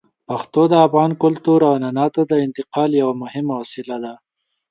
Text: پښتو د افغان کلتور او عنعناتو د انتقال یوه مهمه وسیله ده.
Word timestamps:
پښتو 0.27 0.61
د 0.69 0.73
افغان 0.87 1.11
کلتور 1.23 1.59
او 1.67 1.71
عنعناتو 1.77 2.21
د 2.31 2.33
انتقال 2.45 2.89
یوه 3.01 3.13
مهمه 3.23 3.53
وسیله 3.61 3.97
ده. 4.03 4.13